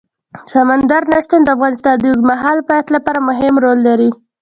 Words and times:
سمندر 0.51 1.01
نه 1.11 1.17
شتون 1.23 1.41
د 1.43 1.47
افغانستان 1.55 1.95
د 1.99 2.05
اوږدمهاله 2.09 2.67
پایښت 2.69 2.89
لپاره 2.95 3.19
مهم 3.29 3.53
رول 3.65 3.79
لري. 3.87 4.09